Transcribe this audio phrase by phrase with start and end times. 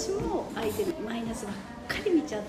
[0.00, 1.54] 私も相手のマイナスばっ
[1.86, 2.48] かり見ちゃって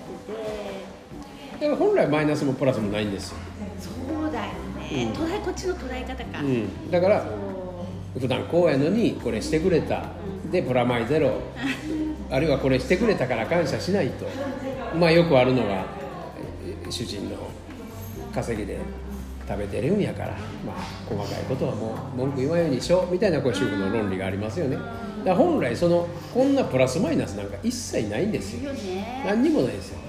[1.60, 1.60] て。
[1.60, 3.38] だから本来マイナスもプラスもないんですよ、
[3.78, 3.90] そ
[4.30, 5.22] うだよね、うん。
[5.22, 7.26] 捉えこっちの捉え方か、うん、だから
[8.18, 10.06] 普段こうやのにこれしてくれた。
[10.50, 11.34] でプラマイゼロ。
[12.32, 14.26] あるいはこれしてくれたから感謝しないと。
[14.98, 15.86] まあよくあるのが
[16.88, 17.36] え主人の
[18.34, 18.78] 稼ぎで
[19.46, 20.30] 食べてるんやから。
[20.66, 20.76] まあ
[21.06, 23.12] 細かいことはもう文句言わんようにしよう。
[23.12, 24.78] みたいなこう主婦の論理がありますよね
[25.24, 28.72] だ本来そのこんなプラスマイナスなんか一切ないんですよ。
[29.26, 30.00] 何にもないですよ。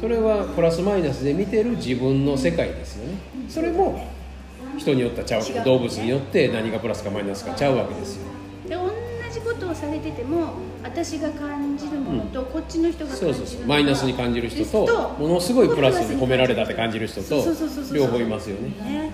[0.00, 3.18] それはプラスマイナスで見てる自分の世界ですよね。
[3.48, 4.06] それも
[4.78, 5.64] 人によってはちゃう違う。
[5.64, 8.22] 動物によって何がプラスかマイナスかちゃうわけですよ。
[8.68, 8.90] で同
[9.32, 13.58] じことをされてても私が感じるものと、こっちの人が感じるそうそう。
[13.58, 17.44] そうマイナスに感じる人ととものすごいプラスに褒められたって感じる人と
[17.92, 18.68] 両方いますよね。
[18.68, 19.10] ね。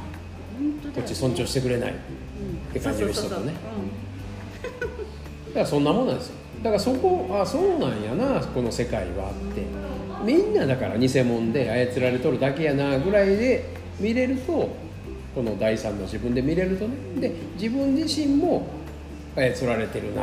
[0.94, 3.32] こっち尊重してくれないっうんて感じる人とね。
[3.34, 3.66] そうそうそうだ
[5.56, 6.34] からそんなもんなんですよ。
[6.62, 9.62] だからそこあそうなんやなこの世界はって。
[10.24, 13.64] みんなだから偽物で操られとるだけやなぐらいで
[14.00, 14.74] 見れると
[15.34, 16.94] この第三の自分で見れるとね。
[17.20, 18.66] で自分自身も
[19.36, 20.22] 操られてるな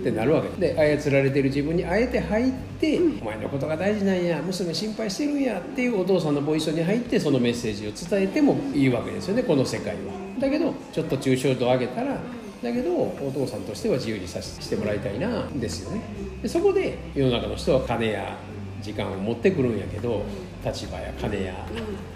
[0.00, 0.48] ってなるわけ。
[0.60, 10.12] で操られてる自分にあえて入って、お前のことが大事なんや娘心配してるんやっていうお父さんのボイスに入ってそのメッセージを伝えてもいいわけですよねこの世界は。
[10.38, 12.18] だけどちょっと抽象度を上げたら
[12.62, 16.00] だけどお父さんとしては自由にさせてもらいたいなですよね。
[16.42, 18.36] でそこで世の中の人は金や
[18.82, 20.22] 時間を持ってくるんやけど
[20.64, 21.54] 立場や金や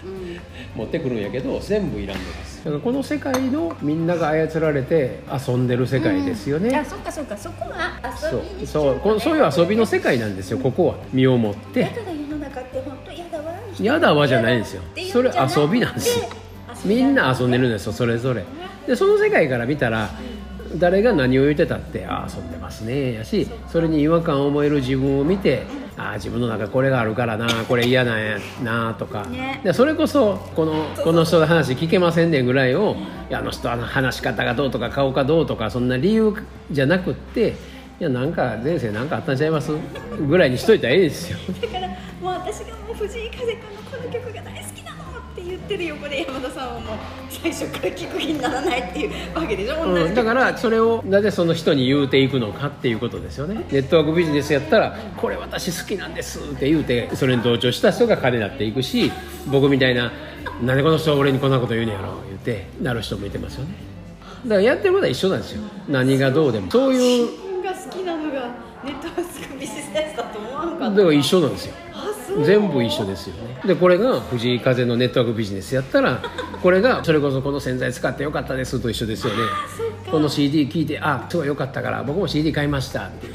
[0.03, 0.39] うんうん。
[0.75, 2.63] 持ってくるんやけど全部いらんのです。
[2.63, 7.37] だからこの世界のみんなが操られて遊んでる世界ですよね、あそっかそっか。
[7.37, 8.99] そこがそう遊びにそう。
[8.99, 10.59] こそういう遊びの世界なんですよ。
[10.59, 11.83] ここは身をもって。
[11.83, 13.43] だから世の中って本当嫌だわ。
[13.79, 14.81] 嫌だわじゃないんですよ。
[15.11, 16.25] それ遊びなんですよ
[16.85, 18.43] みんな遊んでるんですよそれぞれ。
[18.87, 20.09] でその世界から見たら
[20.75, 25.65] 誰が何を言ってたってああ遊んでますねやしそれに違和感を覚える自分を見て
[25.97, 29.61] ああ自分の中これがあるからなこれ嫌なんやなとか、ね。
[29.63, 32.95] でそれこそこのこの人の話聞けませんねぐらいを
[33.29, 36.33] いやあの人は話し方がどうとか顔がどうとかそんな理由
[36.71, 37.55] じゃなくって
[37.99, 39.71] いやなんか前世なんかあったんちゃいます
[40.27, 41.37] ぐらいにしといたらええですよ。
[41.61, 46.97] だからもう私がもう藤井風君のこの曲が大好きなのって言ってる横で山田さんはもう
[47.29, 53.63] 最初から聞く気にならないっていうわけでしょ、うん、だからそれをなぜその人に言うていくのかっていうことですよね。
[53.71, 59.11] ネットワークビジネスやったらこれ私好きなんですって言うてそれに同調した人が金になっていくし
[59.47, 60.11] 僕みたいな
[60.61, 63.71] なんでこの人は俺にこんなこと言うねやろ言ってなる人もいてますよね。
[64.45, 65.61] だからやってることは一緒なんですよ。
[65.87, 66.69] 何がどうでも。
[66.69, 68.49] そういう自分が好きなのが
[68.83, 70.89] ネットワークビジネスだと思わんかった。
[70.89, 71.73] だから一緒なんですよ
[72.45, 73.61] 全部一緒ですよね。
[73.65, 76.21] でこれが藤井風のネットワークビジネスやったら
[76.61, 79.39] これがそれこそこの洗剤使ってよかったですと一緒ですよね。
[80.09, 83.33] この CD 聞いてあすごいよかったから僕も CD 買いましたっていう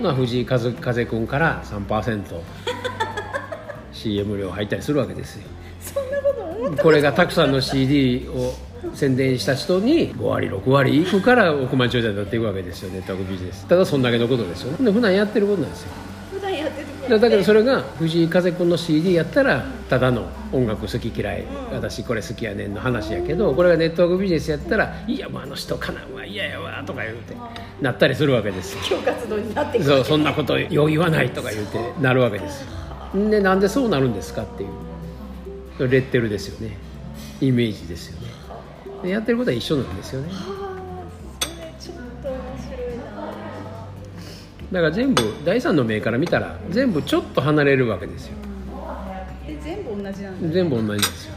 [0.00, 5.42] まあ藤井風風君から 3%CM 料入ったりするわけですよ。
[5.80, 6.82] そんなこと思った。
[6.82, 8.54] これがたくさんの CD を
[8.94, 13.66] 宣伝した人に5割6割いくから億万長者になっていくわけですよネットワークビジネス。
[13.66, 14.72] ただそんだけのことですよ。
[14.72, 15.92] ねで普段やってることなんですよ
[17.08, 27.34] だだけどそれが藤井風君の CD やったらただの音楽好き嫌い、私これ好きやねんの話やけどこれがネットワークビジネスやったら「いやもうあの人かなんは嫌やわ」とか言うて
[27.80, 28.74] なったりするわけです。
[28.74, 29.84] よ今日活動になってくる。
[29.84, 32.62] そうそんなことよう言わないとか言うてなるわけです。
[33.14, 36.76] よでなんでそうなるんですかっていうレッテルですよね。
[37.40, 38.26] イメージですよね。
[39.02, 40.30] でやってることは一緒なんですよね
[44.72, 48.36] だから全部第三の目から見たら全部ちょっと離れるわけですよ。
[49.46, 50.48] え全部同じなんだ。
[50.48, 51.34] 全部同じなんですよ